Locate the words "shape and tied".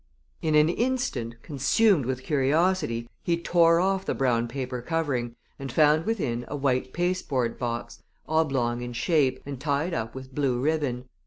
8.93-9.93